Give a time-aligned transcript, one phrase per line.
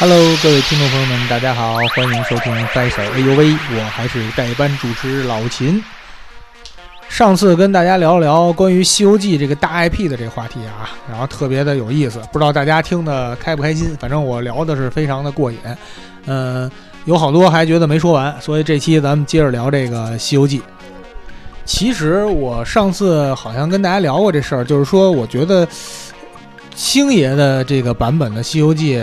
[0.00, 5.82] Hello，各位听众朋友们，大家好，欢迎收听掰手 A U V，我还是代班主持老秦。
[7.08, 13.96] 上次跟大家聊了聊关于《西游记》这个大 IP 的这个话题啊，然后特别的有意思，不知道大家听的开不开心？
[13.98, 15.58] 反正我聊的是非常的过瘾。
[16.26, 16.70] 嗯，
[17.04, 20.60] 有好多还觉得没说完，所以这期咱们接着聊这个《西游记》。
[21.64, 25.66] 其实我上次好像跟大家聊过这事儿，就是说我觉得
[26.76, 28.96] 星爷的这个版本的《西游记》。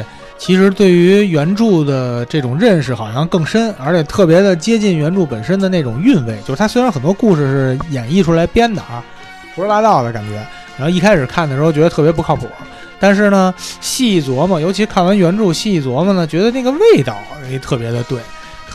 [0.46, 6.38] 其实对于原著的这种认识好像更深，而且特别的接近原著本身的那种韵味。
[6.45, 9.03] 就是它虽然很多故事是演绎出来编的啊，
[9.55, 10.36] 胡说八道的感觉。
[10.77, 12.48] 然后一开始看的时候觉得特别不靠谱，
[13.00, 18.20] 但是呢，细一琢磨，尤其看完原著细一琢磨呢，觉得那个味道哎特别的对，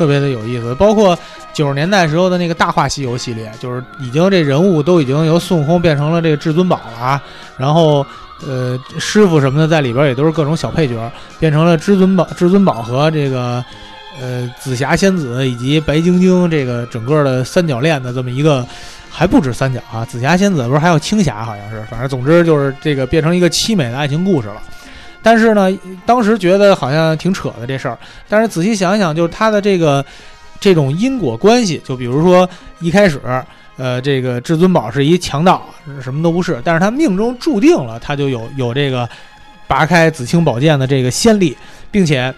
[0.00, 0.74] 特别的有意思。
[0.76, 1.16] 包括
[1.52, 7.22] 九十年代时候的那个《大话西游》系列，就是已经这人物都已经由孙悟空变成了这个至尊宝了啊，
[7.58, 8.06] 然后。
[8.48, 13.62] 呃，师傅什么的在里边也都是各种小配角，变成了至尊宝、至尊宝和这个
[14.18, 18.66] 呃紫霞仙子以及白晶晶这个整个的三角恋的这么一个，
[19.10, 20.06] 还不止三角啊！
[20.06, 24.62] 紫霞仙子不是还有青霞，好像是，反正总之就是这个变成一个凄美的爱情故事了。
[25.22, 25.70] 但是呢，
[26.04, 30.04] 当时觉得好像挺扯的这事儿，但是仔细想想，就是他的这个
[30.58, 32.48] 这种因果关系，就比如说
[32.80, 33.20] 一开始。
[33.76, 35.64] 呃，这个至尊宝是一强盗，
[36.02, 39.08] 什么都不是，但是他命中注定了，他就有有这个
[39.66, 41.56] 拔开紫青宝剑的这个先例，
[41.90, 42.34] 并且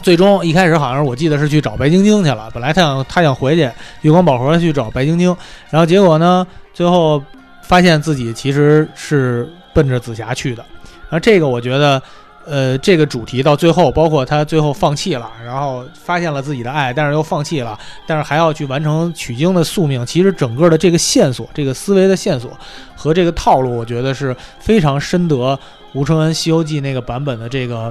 [0.00, 5.36] 最终一开始好像我记得是去找白晶晶去了，本来他想他想回去月光宝盒去找白晶晶，
[5.68, 7.22] 然后结果呢，最后
[7.60, 10.64] 发现自己其实是奔着紫霞去的，
[11.02, 12.00] 然后这个我觉得。
[12.46, 20.04] 呃，这个主题到最后，包括他最后放弃了，然后发现了自己的爱，但是又放弃了，但是还要去完成取经的宿命。
[20.04, 22.50] 其实整个的这个线索，这个思维的线索
[22.94, 25.58] 和这个套路，我觉得是非常深得
[25.94, 27.90] 吴承恩《西游记》那个版本的这个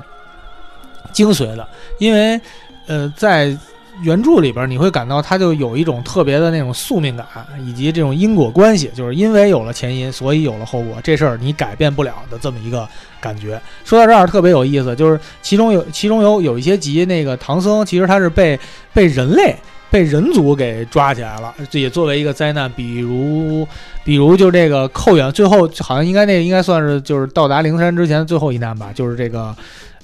[1.11, 1.67] 精髓的。
[1.97, 2.39] 因为，
[2.85, 3.57] 呃，在
[4.01, 7.25] 原著里边，你会感到他就有一种特别的那种宿命感，
[7.63, 12.87] 以及这种因果关系，就是因为有了前因，所以有了后果，这事儿你改变不了的这么一个。
[13.23, 18.59] 感觉说到这儿特别有意思，就是其中有其中有有一些集，那个唐僧其实他是被
[18.93, 19.55] 被人类
[19.89, 22.69] 被人族给抓起来了，这也作为一个灾难。
[22.73, 23.65] 比如
[24.03, 29.55] 比如就这个寇远，最后好像应该那应该算是就是到达灵山之前最后一难吧，就是这个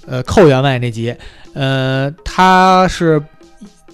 [0.07, 1.13] 呃寇员外那集，
[1.53, 3.21] 呃他是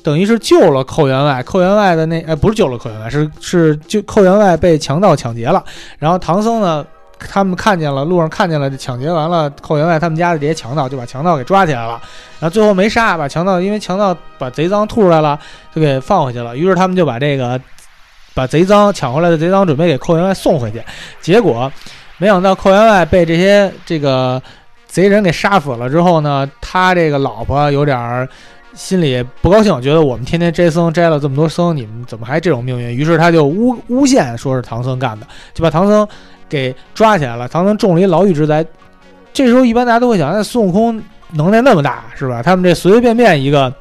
[0.06, 5.62] 等于是救了寇员外，寇员外的那哎不是救了寇员外，是是就寇员外被强盗抢劫了，
[6.00, 6.86] 然后唐僧呢。
[7.18, 11.94] 他们看见了，路上看见了，抢劫完了，寇员外他们家的这些强盗就把强盗给抓起来了，
[12.40, 15.40] 然后最后没杀，把强盗因为强盗把贼赃吐出来了，
[15.74, 16.56] 就给放回去了。
[16.58, 17.60] 于是他们就把这个
[18.34, 20.84] 把贼赃抢回来的贼赃准备给寇员外送回去，
[21.22, 21.72] 结果
[22.18, 24.40] 没想到寇员外被这些这个
[24.86, 28.28] 贼人给杀死了之后呢，他这个老婆有点儿
[28.76, 32.96] 心里不高兴，觉得我们天天摘僧摘了这么多僧，你们怎么还这种命运？
[32.96, 36.08] 于是他就诬诬陷说是唐僧干的，就把唐僧。
[36.48, 38.64] 给抓起来了，唐僧中了一牢狱之灾。
[39.34, 42.44] 这时候一般大家都会想，那孙悟空能耐那么大，是吧？
[42.44, 43.74] 他们这随随便便一个，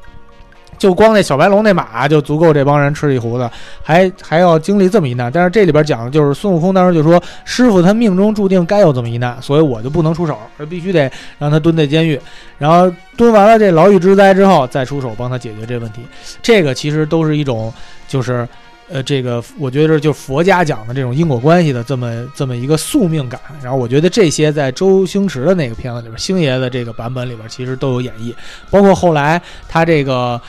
[0.77, 3.49] 就光那小白龙那马就足够这帮人吃一壶子，
[3.83, 5.31] 还还要经历这么一难。
[5.31, 10.37] 但是这里边讲的就是孙悟空当时就说：“师傅他命中注定该有这么一难，所以我就不能出手，
[10.69, 12.19] 必须得让他蹲在监狱。
[12.57, 16.01] 然后蹲完了这牢狱之灾之后，再出手帮他解决这问题。
[16.41, 17.73] 这个其实都是一种
[18.07, 18.47] 就是。”
[18.87, 28.31] 呃，这个我觉得就佛家讲的这种因果关系的这么这么一个宿命感，然后我觉得这些在周星驰的那个片子里边，星爷的这个版本里边其实都有演绎，
[28.69, 30.39] 包括后来他这个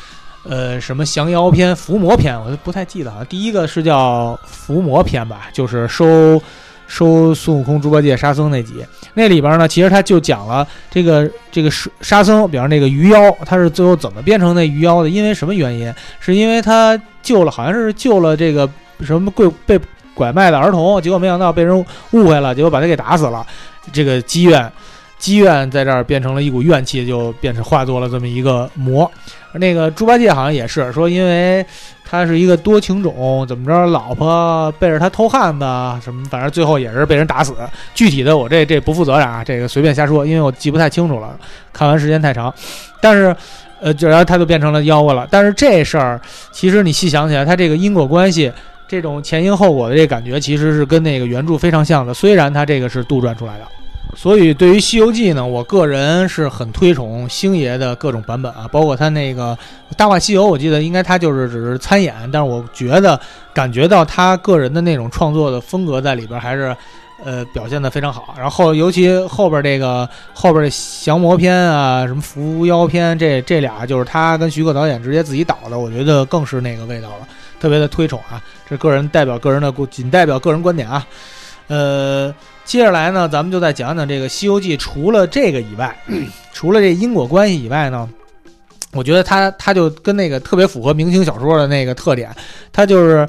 [0.49, 3.25] 呃什么降妖篇、伏魔篇，我都不太记得啊。
[3.29, 6.41] 第一个是叫伏魔篇吧，就是收。
[6.89, 8.75] 收孙悟空、猪八戒、沙僧那集，
[9.15, 11.69] 那里边呢，其实他就讲了这个这个
[12.01, 15.11] 沙僧，比方那个鱼妖，他是最后怎么变成那鱼妖的？
[15.11, 15.93] 因为什么原因？
[16.21, 18.71] 是因为他救了，好像是救了这个
[19.01, 19.85] 什么被被
[20.15, 21.77] 拐卖的儿童，结果没想到被人
[22.13, 23.45] 误会了，结果把他给打死了。
[23.93, 24.71] 这个积怨，
[25.19, 29.11] 积怨在这儿变成了一股怨气，就变成化作了这么一个魔。
[29.55, 31.65] 那个猪八戒好像也是说，因为
[32.05, 35.65] 他是一个多情种，怎么着，老婆背着他偷汉子
[36.05, 37.55] 什么，反正最后也是被人打死。
[37.95, 41.35] 具体的我这这不负责任啊，这个随便瞎说，因为我记不太清楚了，
[41.73, 42.53] 看完时间太长。
[43.01, 43.35] 但是，
[43.81, 45.27] 呃，就然后他就变成了妖怪了。
[45.31, 46.21] 但是这事儿
[46.53, 48.53] 其实你细想起来，他这个因果关系，
[48.87, 52.13] 这种前因后果的这感觉，其实是跟那个原著非常像的。
[52.13, 53.65] 虽然他这个是杜撰出来的。
[54.19, 59.55] 所以，对于《西游记》呢，我个人是很推崇星爷的各种版本啊，包括他那个
[59.95, 63.21] 《大话西游》，我记得应该他就是只是参演，但是我觉得
[63.53, 66.75] 感觉到他个人的那种创作的风格在里边，还是
[67.23, 68.35] 呃，表现的非常好。
[68.39, 70.71] 然后尤其后边这个后边的
[71.03, 77.29] 降魔篇啊，什么伏妖篇，这这俩就是他跟徐克导演直接自己导的，我觉得更是那个味道了，
[77.61, 78.43] 特别的推崇啊。
[78.67, 81.07] 这个人代表个人的，仅代表个人观点啊。
[81.69, 82.35] 呃，
[82.65, 85.97] 接下来呢，咱们就再讲讲这个《西游记》，除了这个以外，
[86.53, 88.09] 除了这因果关系以外呢。
[88.93, 92.35] 我觉得他他就跟那个特别符合明清小说的那个特点，
[92.73, 93.29] 他就是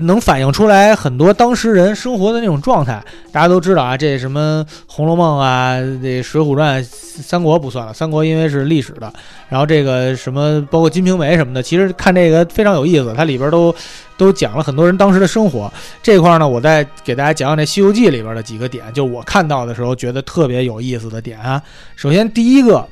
[0.00, 3.04] 能反映出来很多当时人生活的那种状态。
[3.30, 9.12] 大家都知道啊，这什么《红楼梦》啊，这《水浒传》、三国不算了，三国因为是历史的。
[9.50, 13.74] 然后这个什么，包括《金瓶梅》什么的，其实看这个非常有意思，它里边都
[14.16, 15.70] 都讲了很多人当时的生活。
[16.02, 21.60] 这块呢，我再给大家讲讲这《西游记》里边的几个点，就我看到的时候觉得特别有意思的点啊。
[21.94, 22.88] 首先第一个。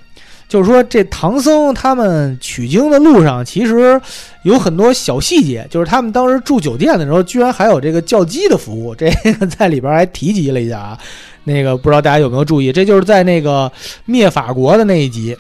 [0.52, 3.98] 就是说，这唐僧他们取经的路上，其实
[4.42, 5.66] 有很多小细节。
[5.70, 10.98] 就是他们当时住酒店的时候，居然还有这个叫鸡的服务，这个在里边还提及了一下啊。
[11.44, 12.70] 那个不知道大家有没有注意？
[12.70, 13.72] 这就是在那个
[14.04, 15.34] 灭法国的那一集，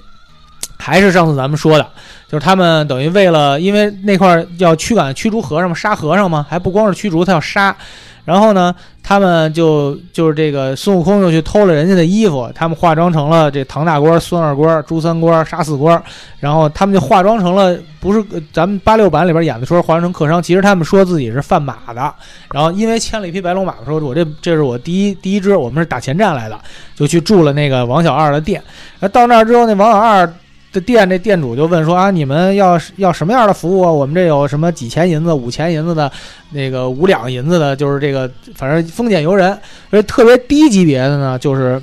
[0.78, 1.86] 还是上次咱们说的，
[2.26, 7.76] 就是他们等于为了，因为那块要驱赶驱逐和尚嘛，杀和尚嘛，还不光是驱逐，他要杀。
[8.24, 16.00] 然后呢，他们就就是这个孙悟空又去偷了人家的衣服，他们化妆成了这唐大官、孙二官、朱三官、沙四官，
[16.38, 22.14] 然后他们就化妆成了不是咱们八六版里边演的时候化妆成客商，其实他们说自己是贩马的。
[22.52, 26.58] 然后因为牵了一匹白龙马，说我这这是我第一第一只，我们是打前站来的，
[26.94, 28.62] 就去住了那个王小二的店。
[29.00, 30.32] 那到那儿之后，那王小二。
[30.72, 33.92] 这店这店主就问说啊，你们要要什么样的服务啊？
[33.92, 36.10] 我们这有什么几钱银子、五钱银子的，
[36.50, 39.56] 那个五两银子的，就是这个，反正丰俭由人。
[39.90, 41.78] 而特别低级别的呢，就是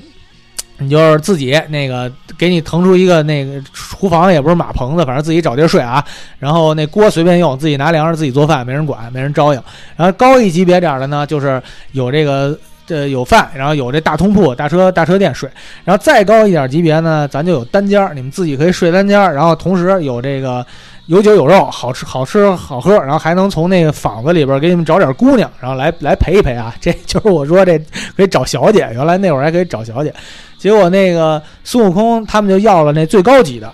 [0.80, 6.04] 你就是自己那个给你腾出一个那个厨房，也不是马棚子，反正自己找地儿睡啊。
[6.40, 9.62] 然后那锅随便用，自己拿粮食自己做饭，没人管，没人招应。
[9.96, 12.58] 然后高一级别点的呢，就是有这个。
[12.90, 15.48] 这有饭，然后有这大通铺、大车、大车店睡，
[15.84, 20.66] 然后再高一点级别呢，咱就有单间儿，你们自己可以睡单间儿，然后同时有这个
[21.06, 27.78] 有酒有肉，好吃好吃好喝，然后还能从那个坊子里边给你们找点姑娘，然后来来陪一陪啊，这就是我说这
[28.18, 30.12] 可以找小姐，原来那会儿还可以找小姐，
[30.58, 33.72] 结果那个孙悟空他们就要了那最高级的。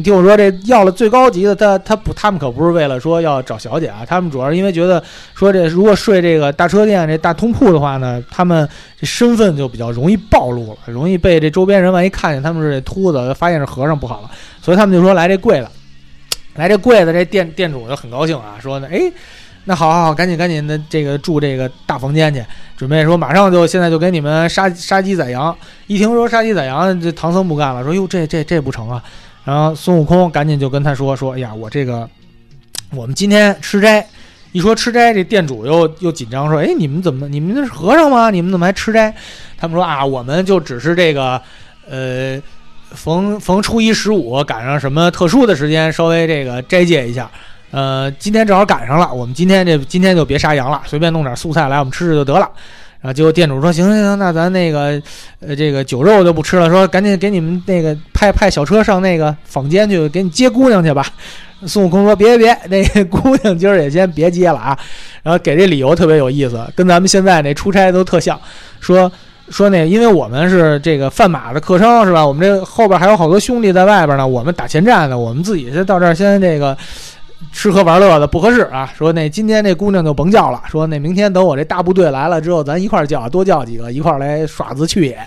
[0.00, 5.02] 你听我说，这要了最高级的，他他不，他们可不是为了说要找小姐啊，他们主要是因为觉得
[5.34, 8.66] 说这如果睡这个大车店这大通铺的话呢，他们
[8.98, 14.30] 这身份就比较容易暴露了，容易被这周边人万一看见他们是秃子，发现是和尚不好了，
[14.62, 15.70] 所以他们就说来这贵的，
[16.54, 19.12] 来这贵的，这店店主就很高兴啊，说呢，哎，
[19.66, 22.42] 那好好好，赶紧赶紧的这个住这个大房间去，
[22.74, 25.54] 准备说马上就现在就给你们杀杀鸡宰羊。
[25.88, 29.04] 一听说杀鸡宰羊，这唐僧不干了，说哟这这这不成啊。
[29.44, 32.08] 然后孙悟空赶紧就跟他说：“说，哎呀，我这个，
[32.94, 34.06] 我们今天吃斋。
[34.52, 37.28] 一说吃斋，这店主又又紧张，说：，哎，你们怎么？
[37.28, 38.30] 你们那是和尚吗？
[38.30, 39.14] 你们怎么还吃斋？
[39.56, 41.40] 他们说：啊，我们就只是这个，
[41.88, 42.40] 呃，
[42.90, 47.30] 逢逢初一十五赶上什么特殊的时间，稍微这个斋戒一下。
[47.70, 52.50] 呃，今天正好赶上了，我们今天这今天就别杀羊了，随便弄点素菜来，我们吃吃就得了。”
[53.02, 55.00] 然后结果店主说：“行行行，那咱那个，
[55.40, 56.68] 呃，这个酒肉就不吃了。
[56.68, 61.06] 说赶紧给你们那个派派小车上那个坊间去，给你接姑娘去吧。”
[61.66, 64.78] 孙悟空说：“别别别，那姑娘今儿也先别接了啊。”
[65.22, 68.38] 然后给这理由特别有意思，跟咱们现在那出差都特像。
[68.80, 69.10] 说
[69.48, 72.26] 说那，因为我们是这个贩马的客商是吧？
[72.26, 76.76] 我们这后边还有好多兄弟在外边呢，我们打前站的，我们自己先到这儿先这个。
[77.52, 78.92] 吃喝玩乐的不合适啊！
[78.96, 80.62] 说那今天这姑娘就甭叫了。
[80.68, 85.18] 说那明天等我这大部队来了之后，咱一块叫，多叫几个一块来耍子去也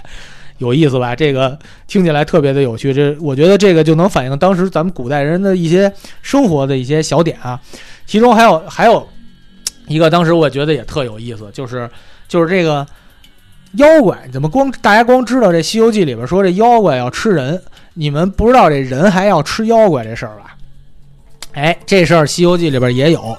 [0.59, 1.15] 有意思吧？
[1.15, 2.93] 这个听起来特别的有趣。
[2.93, 5.91] 这我觉得这个就能反映当时咱们古代人的一些
[6.21, 7.59] 生活的一些小点啊。
[8.05, 9.07] 其中还有还有
[9.87, 11.89] 一个，当时我觉得也特有意思，就是
[12.27, 12.85] 就是这个
[13.73, 17.59] 妖怪怎么光大家光知道这《西游记》里边说这妖怪要吃人，
[17.95, 20.52] 你们不知道这人还要吃妖怪这事儿吧？
[21.53, 23.37] 哎，这事儿《西游记》里边也有，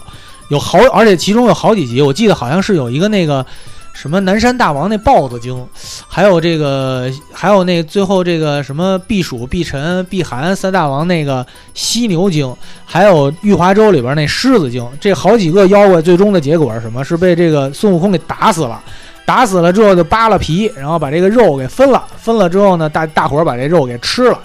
[0.49, 3.45] 有好，而且其中有好几集，我记得好像是有一个那个
[3.93, 5.67] 什么南山大王那豹子精，
[6.07, 11.45] 还有这个，还有那最后这个什么避暑、避尘、避寒三大王那个
[11.75, 12.55] 犀牛精，
[12.85, 17.05] 还有玉华州里边那狮子精，这好几个妖怪，最终的结果是什么？
[17.05, 18.83] 是被这个孙悟空给打死了，
[19.25, 24.39] 打死了之后就扒了皮，然后把这个肉给分了，分了之后呢，大大伙儿把这肉给吃了，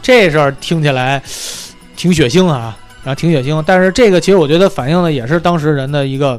[0.00, 1.22] 这事儿听起来
[1.96, 2.76] 挺血腥啊。
[3.02, 6.38] 然后挺血腥，但是这个其实我觉得反映的也是当时人的一个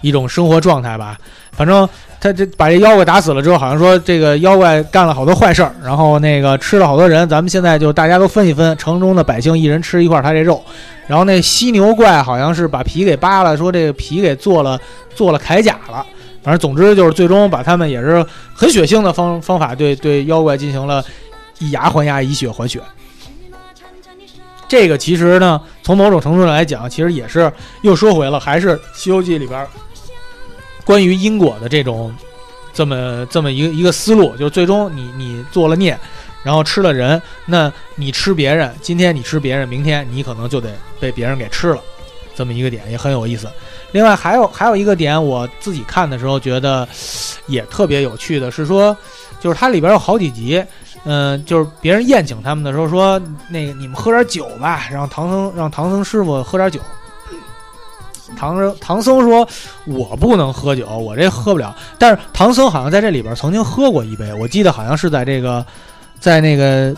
[0.00, 1.18] 一种生活状态吧。
[1.52, 1.86] 反正
[2.20, 7.28] 他这把这妖怪打死了之后，好像说这个妖怪干了好多坏事儿，然后那个吃了好多人。
[7.28, 10.62] 咱们现在就大家都分一分，城中的百姓一人吃一块他这肉。
[11.06, 14.80] 然后那犀牛怪好像是把皮给扒了，说这个皮给做了
[15.14, 16.06] 做了铠甲了。
[16.42, 21.04] 反正总之就是最终把他们也是很血腥的方方法对对妖怪进行了
[21.58, 22.80] 以牙还牙，以血还血。
[24.70, 29.66] 这个其实呢，从某种程度上来讲，其实也是又说回了，还是《西游记》里边
[30.84, 32.14] 关于因果的这种
[32.72, 35.98] 这么这么一个一个思路，就是最终你你做了孽，
[36.44, 41.82] 然后吃了人，那你吃别人，今天你吃别人，明天你可能就得被别人给吃了，
[42.36, 43.50] 这么一个点也很有意思。
[43.90, 46.86] 另外还有还有一个点，我自己看的时候觉得
[47.48, 48.96] 也特别有趣的是说，
[49.40, 50.64] 就是它里边有好几集。
[51.04, 56.78] 嗯，就是别人宴请他们的时候说，那个你们喝点酒吧，让唐僧让唐僧师傅喝点酒。
[58.36, 59.48] 唐僧唐僧说
[59.86, 65.64] ：“我不能喝酒，我这喝不了。”但是唐僧好像在这里边曾经喝过一杯，我记得好像是在这个，
[66.20, 66.94] 在那个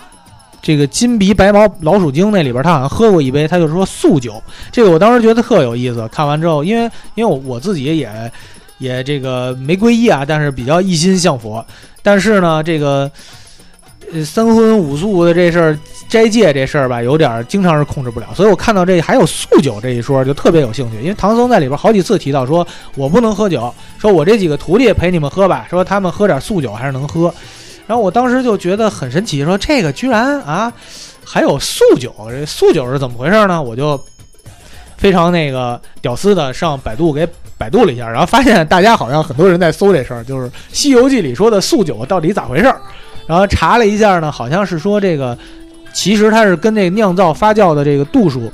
[0.61, 4.43] 这个金鼻白毛老鼠精那里边，他好像喝过一杯，他就说素酒。
[4.73, 6.07] 这个我当时觉得特有意思。
[6.09, 8.33] 看完之后，因为因为我我自己也
[8.79, 11.65] 也这个没皈依啊，但是比较一心向佛。
[12.03, 13.09] 但是呢，这个。
[14.13, 18.27] 呃，三荤五素的这事儿，斋戒这事儿吧，有点经常是控制不了。
[18.35, 20.99] 所以我看到这还有素酒这一说，就特别有兴趣。
[20.99, 27.33] 因为唐僧在里边好几次提到说，我不能喝酒，说我这几个徒弟陪你们喝吧，说他们喝点素酒还是能喝。
[27.87, 30.71] 然后我当时就觉得很神奇，说这个居然啊
[31.25, 33.63] 还有素酒，这素酒是怎么回事呢？
[33.63, 33.99] 我就
[34.99, 37.27] 非常那个屌丝的上百度给
[37.57, 42.79] 百度了一下，然后发现大家好像很多人在搜这事儿，就是《西游记》里说的素酒到底咋回事儿。
[43.33, 45.35] 然后查了一下呢，好像是说这个，
[45.95, 48.53] 其实它是跟这个酿造发酵的这个度数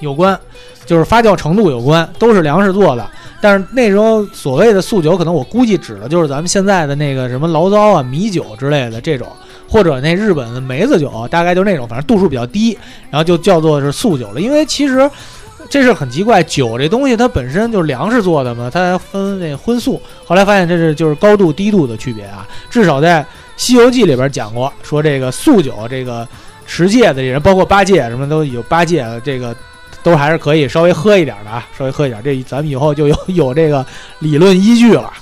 [0.00, 0.40] 有关，
[0.86, 3.06] 就是发酵程度有关，都是粮食做的。
[3.38, 9.28] 但是那时候所谓的素酒，可能我估计指的就是咱们现在的那个什么醪糟啊、米酒之类的这种，
[9.68, 12.78] 或者那日本的梅子酒，大概就那种，反正度数比较低，
[13.10, 14.40] 然后就叫做是素酒了。
[14.40, 15.10] 因为其实
[15.68, 20.00] 这是很奇怪，酒这东西它本身就是粮食做的嘛，它分那荤素。
[20.24, 23.22] 后来发现这是就是高度低度的区别啊，至少在。
[23.56, 26.26] 《西游记》里边讲过，说这个素酒，这个
[26.66, 29.54] 持戒的人，包括八戒什么都有八戒，这个
[30.02, 33.84] 都还是可以稍微喝一点的啊，稍微喝一点，这咱们以后就有有这个
[34.18, 35.12] 理论依据了。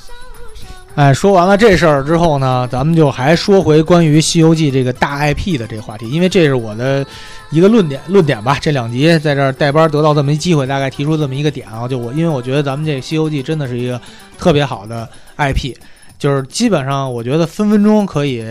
[0.97, 7.07] 哎，说完了这事儿之后呢，咱们就还说回关于《西游记》这个大 IP 的这个话题，因为这是我的
[7.51, 8.59] 一个论点论点吧。
[8.61, 14.01] 这两集在这儿带班得到这么一机会，大概提出这么一个点啊，就我因为我觉得咱们这《西游记》真的是一个
[14.37, 15.75] 特别好的 IP。
[16.21, 18.45] 就是基本上，我觉得分分钟可以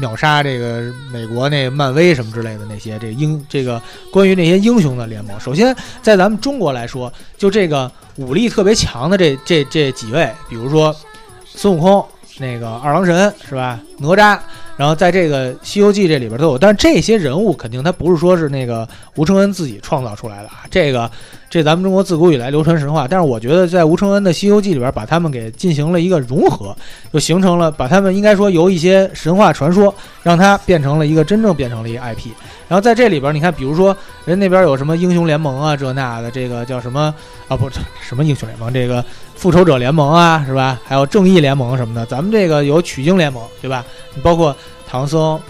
[0.00, 5.38] 秒杀这个美国那漫威什么之类的那些这英这个关于那些英雄的联盟。
[5.38, 10.96] 首先，在咱们中国来说，就这个武力特别强的这这这几位，比如说
[11.44, 12.02] 孙悟空、
[12.38, 13.78] 那个二郎神是吧？
[14.02, 14.38] 哪吒。
[14.74, 21.08] 然后在这个《西游记》这里边都有，但是这些人物肯定他不是说是那个吴承恩自己创造出来的啊，这个
[21.50, 23.06] 这咱们中国自古以来流传神话。
[23.06, 26.74] 但是我觉得在吴承恩的《西游记》里边，把他们给进行了一个融合，
[27.12, 32.30] 就形成了把他们应该说由一些神话传说，让它变成了一个真正变成了一个 IP。
[32.66, 33.94] 然后在这里边，你看，比如说
[34.24, 37.14] 人那边有什么英雄联盟啊，这那的，这个叫什么
[37.46, 37.56] 啊？
[37.56, 37.68] 不，
[38.00, 38.72] 什么英雄联盟？
[38.72, 39.04] 这个
[39.36, 40.80] 复仇者联盟啊，是吧？
[40.82, 42.06] 还有正义联盟什么的。
[42.06, 43.84] 咱们这个有取经联盟，对吧？
[44.22, 44.54] 包括。
[44.92, 45.40] 唐僧，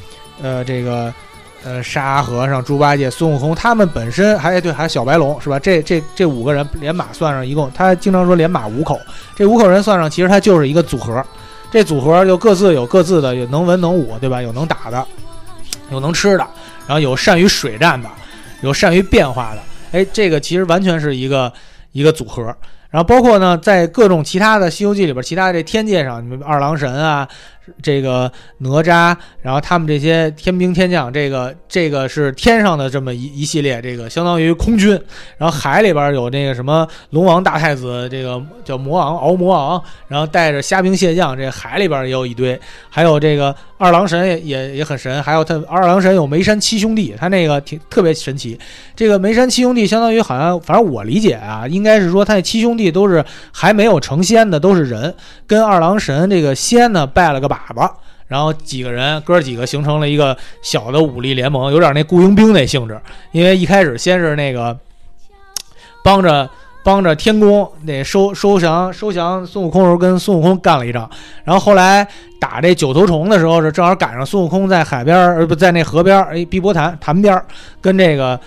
[0.41, 1.13] 呃，这个，
[1.65, 5.59] 呃，沙和尚、猪八戒、孙悟空，他们本身还对，还有小白龙，是吧？
[5.59, 9.01] 这这这五个人连马算上，一共他经常说连马五口，
[9.35, 11.21] 这五口人算上，其实他就是一个组合。
[11.73, 14.41] 这组合就各自有各自的，有能文能武，对吧？
[14.41, 15.05] 有能打的，
[15.91, 16.47] 有能吃的，
[16.87, 18.09] 然后有善于水战的，
[18.61, 19.63] 有善于变化的。
[19.91, 21.53] 哎，这个其实完全是一个
[21.91, 22.45] 一个组合。
[22.91, 27.27] 然后包括呢，在各种其他的《西游记》里边，其他这天界上，你们二郎神啊。
[27.81, 34.91] 这个哪吒，然后他们这些天兵天将，这个这个是天上的这么一一系列，这个相当于空军。
[35.39, 42.59] 然后海里边有那个什么龙王大太子，这个叫魔昂敖魔昂，然后带着虾兵蟹将，这海里边也有一堆。
[42.91, 48.59] 还有这个二郎神也也也很神，还有他二郎神有眉山七兄弟，他那个挺特别神奇。
[48.97, 55.15] 这个眉山七兄弟相当于好像，反正我理解啊，应该是说他那七兄弟都是还没有成仙的，都是人，
[55.47, 57.52] 跟二郎神这个仙呢拜了个。
[57.55, 57.91] 粑粑，
[58.29, 63.01] 然后几个人哥几个形成了一个小的武力联盟，有点那雇佣兵那性质。
[63.31, 64.77] 因为一开始先是那个
[66.03, 66.49] 帮着
[66.83, 71.09] 帮着天宫那收收降收降孙悟空时候，跟孙悟空干了一仗。
[71.45, 72.07] 然后后来
[72.41, 77.45] 打这九头虫的时候，是正好赶上孙悟空在海边儿，不在那河边儿，哎，碧波潭潭边儿，
[77.81, 78.39] 跟这个。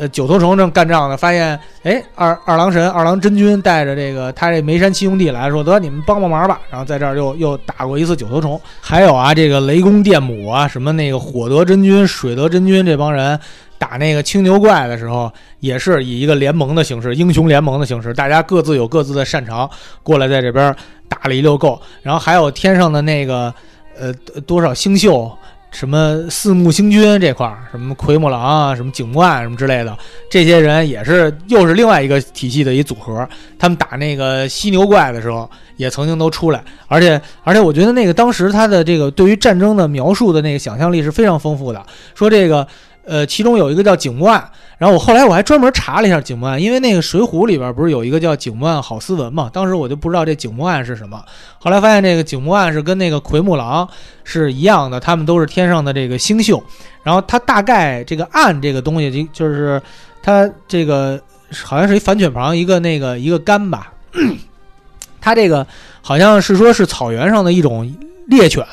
[0.00, 6.58] 呃，九头虫正干仗呢，发现哎，二二郎神、二郎真君带着这个他这眉山七兄弟来说，得你们帮帮忙吧。
[6.70, 8.58] 然后在这儿又又打过一次九头虫。
[8.80, 13.38] 还有啊，这个雷公电母啊，什么那个火德真君、水德真君这帮人，
[13.76, 19.68] 打那个青牛怪的时候，也是以一个联盟的形式，英雄联盟的形式，大家各自有各自的擅长，
[20.02, 20.74] 过来在这边
[21.10, 21.78] 打了一溜够。
[22.00, 23.52] 然后还有天上的那个
[23.98, 24.10] 呃
[24.46, 25.30] 多少星宿。
[25.70, 29.96] 什么四目星君这块儿，什么奎木狼啊，什么景木暗什么之类的，
[30.28, 33.28] 这些人也是又是另外一个体系的一组合。
[33.58, 36.62] 他们打那个犀牛怪的时候，也曾经都出来。
[36.88, 41.84] 而且而且，我觉得那个当时他的这个对于战争的描述的那个想象力是非常丰富的。
[42.14, 42.66] 说这个。
[43.04, 51.24] 呃，其中有一个叫景木案，然后我后来我还专门查了一下景木案，因为那个《水浒》里边不是有一个叫景木案郝思文嘛，当时我就不知道这景木案是什么，
[51.58, 53.88] 后来发现这个景木案是跟那个奎木狼
[54.22, 56.62] 是一样的，他们都是天上的这个星宿，
[57.02, 59.80] 然后它大概这个案这个东西就就是
[60.22, 61.20] 它这个
[61.64, 63.92] 好像是一反犬旁一个那个一个杆吧，
[65.20, 65.66] 它这个
[66.02, 67.92] 好像是说是草原上的一种
[68.28, 68.64] 猎犬，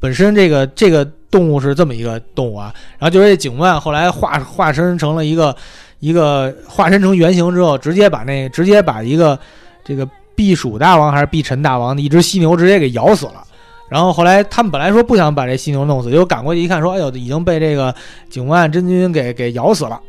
[0.00, 1.06] 本身这个这个。
[1.28, 5.54] 动物是这么一个动物啊，然后就是这景万后来化化身成了一个
[5.98, 9.38] 一个化身成原形之后，直接把那直接把一个
[9.84, 13.44] 这个避暑大王还是避尘大王的一只犀牛直接给咬死了。
[13.90, 17.94] 然后后来他们本来说不想把这犀牛弄死，结果赶过去一看，说哎呦，已经被这个
[18.30, 20.00] 景万真君给给咬死了。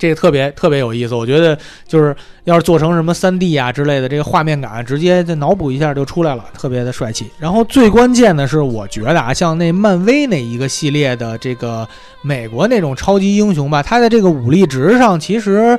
[0.00, 7.26] 这个特别特别有意思，我觉得就是要是做成什么三 D 啊之类的，这个画面感直接就脑补一下就出来了，特别的帅气。
[7.38, 11.86] 然后最关键的是，我觉得啊，像那漫威那一个系列的这个
[12.22, 15.78] 美国那种超级英雄吧，他在这个武力值上其实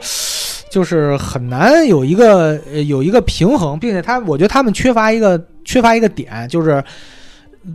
[0.70, 6.84] 就是很难有一个有一个平衡，并且他我觉得他们缺乏一个缺乏一个点，就是。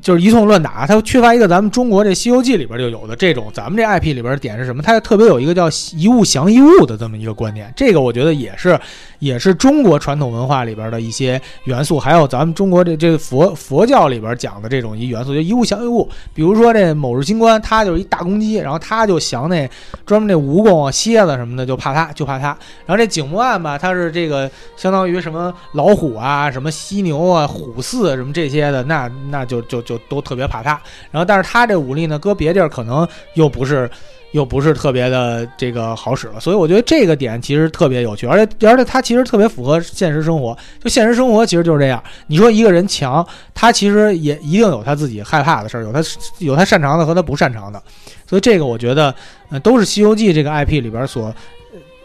[0.03, 4.83] 就是一通乱打，它缺乏一个咱们中国这《西游记》里边就有的这种，咱们这 IP 里边的点是什么？
[4.83, 8.79] 它特别有一个叫一物降一物的这么一个观念，这个我觉得也是。
[9.19, 16.07] 也是中国传统文化里边的一些元素，还有咱们中国这这佛佛教里边讲的这种一元素，就一物降一物。
[16.35, 19.67] 比如说这某日星官，他就是一大公鸡，然后他就降那
[20.05, 22.49] 专门那蜈蚣啊、蝎子什么的，就怕他，就怕他。
[22.85, 30.81] 然后这景木案吧，它是这个相当于什么老虎啊、什么犀牛啊、虎四什么这些的，那那就就就就都特别怕他。
[31.11, 33.91] 然后但是他这武力呢，搁别地儿可能又不是。
[34.33, 40.55] 又不是特别的这个好使了，所以我觉得这个点其实特别有趣，而且而且它其实特别符合现实生活。
[40.83, 46.01] 就现实生活其实就是这样，你说一个人强，他其实也一定有他自己害怕的事儿，有他
[46.41, 47.81] 有他擅长的和他不擅长的。
[48.27, 49.15] 所以这个我觉得，
[49.49, 51.33] 呃，都是《西游记》这个 IP 里边所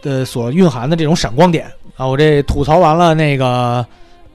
[0.01, 2.07] 的所蕴含的这种闪光点啊。
[2.07, 3.85] 我这吐槽完了那个。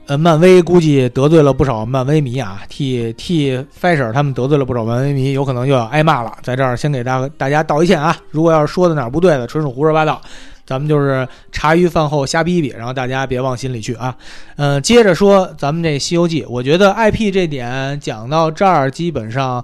[0.07, 6.31] 呃，漫威估计得罪了不少漫威迷啊，替替 f i s h e r 他们得罪了不少漫威迷，有可能又要挨骂了。
[6.41, 8.15] 在这儿先给大大家道一歉啊！
[8.31, 10.21] 如果要是说的哪儿不对的，纯属胡说八道，
[10.65, 14.15] 咱们就是茶余饭后瞎逼逼，然后大家别往心里去啊。
[14.55, 19.61] 嗯，接着说咱们这《西游记》，我觉得 IP 这点讲到这儿基本上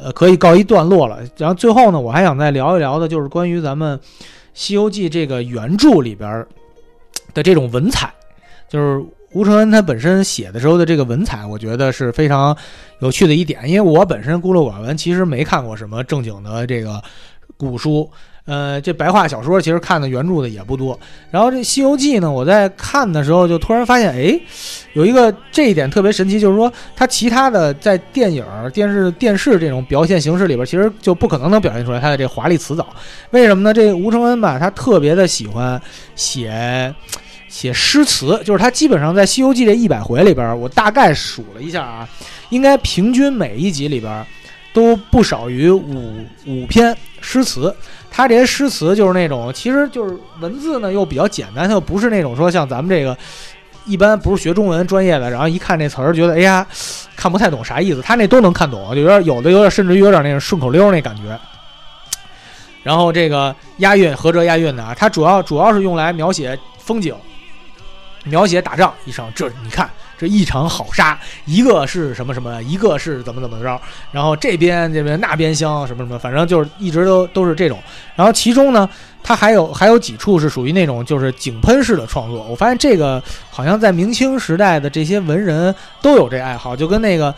[0.00, 1.18] 呃可以告一段落了。
[1.36, 3.98] 然后最后呢，我还想再聊一聊的，就是关于咱们
[4.54, 6.46] 《西游记》这个原著里边
[7.34, 8.14] 的这种文采，
[8.68, 9.04] 就是。
[9.32, 12.56] 吴承恩他本身写的时候的这个文采，我觉得是非常
[12.98, 13.68] 有趣的一点。
[13.68, 17.00] 因为我本身孤陋寡闻，其实没看过什么正经的这个
[17.56, 18.10] 古书，
[18.46, 20.98] 呃，这白话小说其实看的原著的也不多。
[21.30, 24.40] 然后这《西游记》呢，我在看的时候就突然发现，哎，
[24.94, 32.84] 有一个这一点特别神奇，就是说它其他的在电影、电视、电视这种表现形式里边，其实就不可能能表现出来它的这华丽辞藻。
[33.30, 33.72] 为什么呢？
[33.72, 35.80] 这吴承恩吧，他特别的喜欢
[36.16, 36.92] 写。
[37.50, 42.08] 写诗词，就是他基本上在《西游记》这一百回里边，我大概数了一下啊，
[42.48, 44.24] 应该平均每一集里边
[44.72, 47.74] 都不少于五五篇诗词。
[48.08, 53.16] 他这些诗词就是那种，其实就是文字呢又比较简单，它又不是那种说像咱们这个
[53.84, 56.64] 一般不是学中文专业的，然后一看这词儿觉得哎呀
[57.16, 61.38] 看不太懂啥意思，他那都能看懂，就有点有的有点甚至于有点那种顺口溜那感觉。
[62.82, 67.14] 然后这个押韵合辙押韵的啊，它主要主要是用来描写风景。
[68.24, 73.80] 描写打仗一场，这你看这一场好杀，一个是什么什么，一个是怎么怎么着，
[74.12, 77.78] 然后这边这边那边香什么什么，反正就是一直都都是这种。
[78.14, 78.88] 然后其中呢，
[79.22, 82.44] 它还有还有几处是属于那种就是井喷式的创作。
[82.44, 87.34] 我发现这个好像在明清时代的这些文人都有这爱好，就跟那个。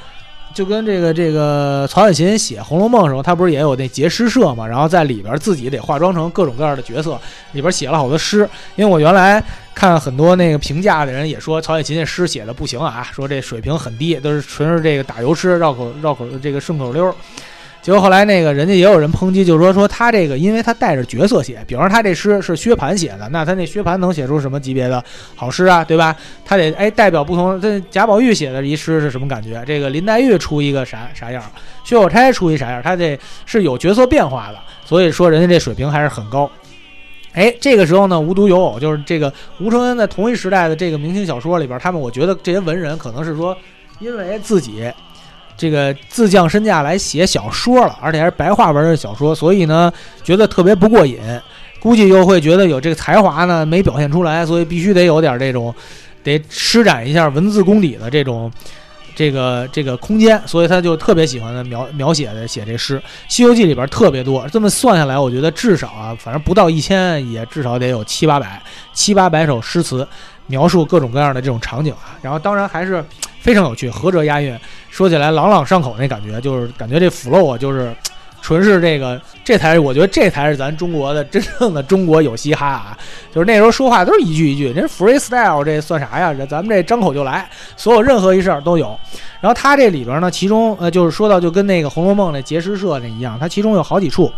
[0.54, 4.66] 就跟这个这个曹雪芹写《红楼梦》的时候，他不是也有那结诗社嘛？
[4.66, 7.18] 然后在里边自己得化妆成各种各样的角色，
[7.52, 8.48] 里边写了好多诗。
[8.76, 9.42] 因为我原来
[9.74, 17.14] 看很多那个评价的人也说曹雪芹这诗写的不行啊，说这水平很低，都是纯是这个打油诗、绕口绕口这个顺口溜。
[17.82, 25.02] 结果后来那个人家也有人抨击，就是说说他这个，因为他带着角色写，比方说他这诗是薛蟠写的，那他那薛蟠能写出什么级别的
[25.34, 26.14] 好诗啊，对吧？
[26.44, 27.60] 他得哎代表不同。
[27.60, 29.60] 这贾宝玉写的一诗是什么感觉？
[29.66, 31.42] 这个林黛玉出一个啥啥样？
[31.82, 32.80] 薛宝钗出一啥样？
[32.80, 36.48] 他这是有角色变化的，所以说人家这水平还是很高。
[37.32, 43.56] 哎，这个时候呢，无独有偶，就是这个吴承恩在同一时代的这个明清小说里边，他们我觉得这些文人可能是说，
[43.98, 44.88] 因为自己。
[45.62, 49.92] 这个自降身价来写小说了，而且还是白话文的小说，所以呢，
[50.24, 51.20] 觉得特别不过瘾，
[51.78, 55.72] 估计又会觉得有这个才华呢没表现出来，所以必须得有点这种，
[56.24, 58.50] 得施展一下文字功底的这种，
[59.14, 62.98] 这个这个空间，所以他就特别喜欢的描描写的写这诗，
[63.28, 70.06] 《西游记》里边特别多，这么算下来，我觉得至少啊，反正不到一千，也至少得有七八百七八百首诗词。
[70.48, 73.02] 描述各种各样的这种场景啊，然后当然还是
[73.40, 74.58] 非常有趣，合辙押韵，
[74.90, 77.94] 说起来朗朗上口那感觉，就是感觉这 flow 啊，就是
[78.42, 82.98] 纯是这个，这才是我觉得这才是咱中国的真正的中国有嘻哈啊，
[83.32, 86.34] 就是那时候说话都是一句一句，人 freestyle 这算啥呀？
[86.34, 88.98] 这咱们这张口就来，所有任何一事儿都有。
[89.40, 94.30] 然后他这里边呢，其中呃就是说到就跟那个《红楼梦》那结诗社那一样，他其中有好几处。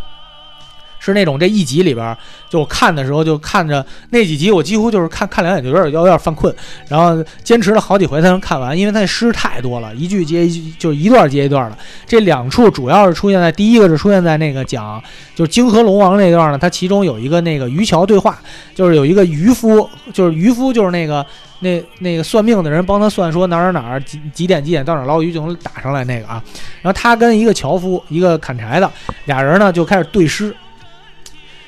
[1.04, 2.16] 是那种这一集里边，
[2.48, 6.54] 就我看的时候就看着那几集，我几乎就是看看两眼就有点有点犯困，
[6.88, 11.76] 然后坚持了好几回才能看完，因为那诗太多了，一句接一句，就一段接一段的。
[12.06, 15.02] 这两处主要是出现在第一个是出现在那个讲
[15.34, 18.38] 就是泾河龙王那段呢，它其中有一个那个渔樵对话，
[18.74, 21.24] 就是有一个渔夫，就是渔夫就是那个
[21.60, 26.42] 那那个算命的人帮他算说哪儿哪儿几几点几点到哪儿捞鱼就能打上来那个啊，
[26.80, 28.90] 然后他跟一个樵夫一个砍柴的
[29.26, 30.54] 俩人呢就开始对诗。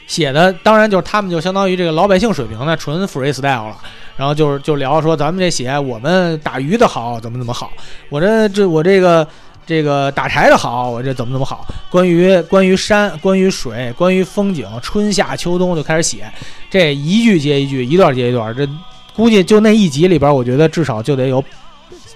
[0.07, 3.77] 写的当然就是他们就相当于这个老百姓水平的纯 freestyle 了，
[4.17, 7.73] 然后就是就聊说咱们这写我们打鱼的好怎么怎么好，
[8.09, 9.27] 我这这我这个
[9.67, 16.31] 这个打柴的好，我这怎么怎么好，关于关于山，关于水，关于风景，春夏秋冬就开始写，
[16.71, 18.69] 这一句接一句，一段接一段，这
[19.15, 21.43] 估计就那一集里边，我觉得至少就得有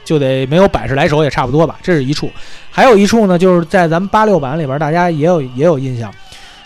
[0.05, 2.31] 就得没有百十来首也差不多吧，这是一处，
[2.71, 6.09] 还有一处呢，就是在咱们八六版里边，大家也有也有印象。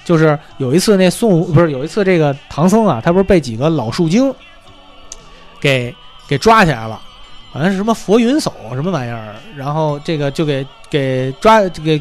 [0.04, 4.32] 就是有一次那孙悟不是有一次这个唐僧啊，他不是被几个老树精
[5.60, 5.94] 给
[6.28, 7.00] 给抓起来了，
[7.50, 12.00] 好像是什么佛云叟什么玩意儿，然后这个就给给抓给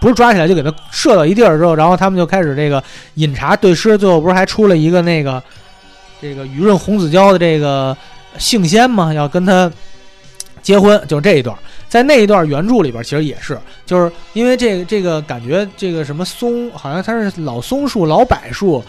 [0.00, 2.82] 不是抓起来就给他射到一地儿之后，然后他们就开始这个
[3.14, 5.42] 饮茶对诗，最后不是还出了一个那个
[6.20, 7.96] 这个雨润红子娇的这个
[8.36, 9.12] 杏仙吗？
[9.14, 9.70] 要跟他
[10.62, 11.56] 结婚，就这一段。
[11.88, 18.84] 在那一段原著里边，其实也是，就是因为这个这个感觉，这个什么松，好像它是老松树、老柏树，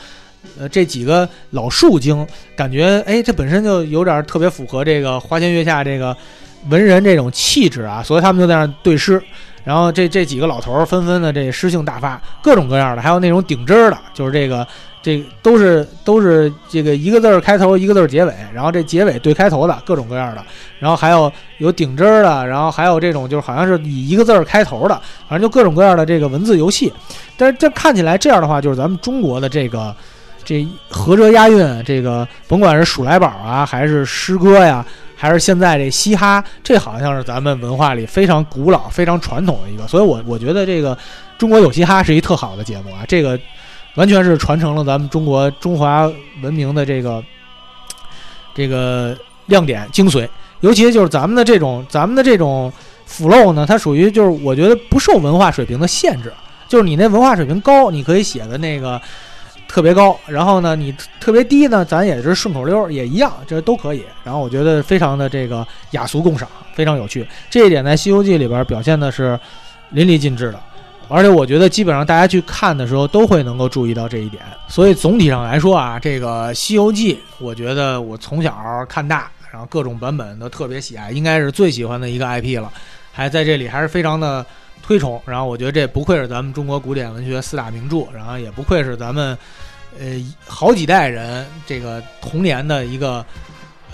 [0.60, 6.16] 呃，这几个老树精，感觉哎，这本身就有点特别符合这个花前月下这个
[6.70, 9.22] 文人这种气质啊，所以他们就在那对诗，
[9.64, 14.68] 然后这这几个老头儿纷纷的这诗性大发，各种各样的，还有那种顶针儿的，就是这个。
[15.02, 20.44] 这都是都是这个一个字儿开头，一个字儿结尾，然后这结尾对开头的各种各样的，
[20.78, 26.92] 然后还有有顶针儿的，然后还有这种就是好像是以一个字儿开头的，反正就各种各样的这个文字游戏。
[27.38, 29.96] 但是这看起来这样的话，就是咱们中国的这个
[30.44, 34.86] 这合辙押韵，这个甭管是数来宝啊，还是诗歌呀，
[35.16, 39.88] 还是现在这嘻哈，这好像是咱们文化里非常古老、非常传统的一个。
[39.88, 40.98] 所以我我觉得这个
[41.38, 43.40] 中国有嘻哈是一特好的节目啊，这个。
[44.00, 46.10] 完全是传承了咱们中国中华
[46.42, 47.22] 文明的这个
[48.56, 49.14] 这个
[49.48, 50.26] 亮点精髓，
[50.62, 52.72] 尤其就是咱们的这种咱们的这种
[53.06, 56.32] flow 呢，它属于就是我觉得不受文化水平的限制，
[56.70, 59.02] 就是你那文化水平高，你可以写的那个
[59.68, 64.06] 特别高，然后呢你特别低呢，咱也是顺口溜也一样，这都可以。
[64.24, 69.38] 然后我觉得非常的这个雅俗共赏，非常有趣，这一点在《西游记》里边表现的是
[69.90, 70.69] 淋漓尽致的。
[71.10, 74.44] 而且我觉得，基本上大家去看的时候都会能够注意到这一点。
[74.68, 78.56] 所以总体上来说啊，这个《西游记》，我觉得我从小
[78.88, 82.72] 看大，然后各种版本都特别喜爱，应该是最喜欢的一个 IP 了。
[83.12, 84.46] 还在这里还是非常的
[84.84, 85.20] 推崇。
[85.26, 89.38] 然后我觉得这不愧是咱们中国古典文学四大名著，然后也不愧是咱们
[90.00, 90.06] 呃
[90.46, 93.26] 好几代人这个童年的一个。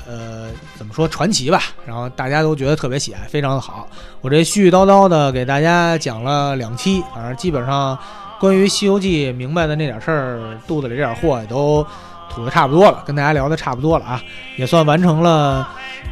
[0.08, 1.62] 呃，怎么说传奇吧？
[1.86, 3.88] 然后大家都觉得特别喜爱，非常的好。
[4.22, 7.98] 我这絮絮叨叨的给大家讲了两期，反正基本上
[8.40, 11.86] 关于《西游记》明白的那点事儿，肚子里这点货也都
[12.30, 14.22] 吐的差不多了，跟大家聊的差不多了啊，
[14.58, 15.68] 也算完成了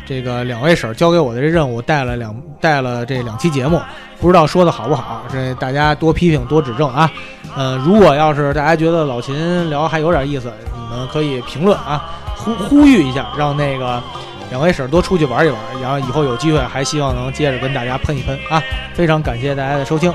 [0.07, 3.79] 这个两位婶交给我的这任务，带了两带了这两期节目，
[4.19, 7.11] 不知道说的好不好，这大家多批评多指正啊。
[7.55, 12.03] 嗯，如果要是大家觉得老秦聊还有点意思，你们可以评论啊。
[12.43, 14.01] 呼呼吁一下，让那个
[14.49, 18.61] 两位婶多出去玩一玩，然后以后有机会还希望能接着跟大家喷一喷啊！
[18.93, 20.13] 非常感谢大家的收听，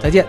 [0.00, 0.26] 再见。